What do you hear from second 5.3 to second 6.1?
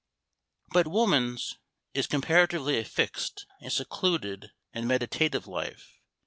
life.